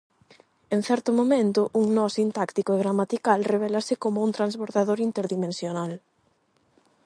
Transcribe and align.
En 0.75 0.81
certo 0.89 1.09
momento, 1.19 1.61
un 1.81 1.87
nó 1.97 2.05
sintáctico 2.17 2.69
e 2.73 2.81
gramatical 2.83 3.39
revélase 3.53 3.93
como 4.03 4.23
un 4.25 4.31
transbordador 4.37 4.99
interdimensional. 5.07 5.91